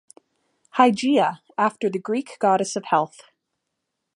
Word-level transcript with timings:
Hygeia 0.79 1.41
after 1.59 1.87
the 1.87 1.99
Greek 1.99 2.37
goddess 2.39 2.75
of 2.75 2.85
health. 2.85 3.21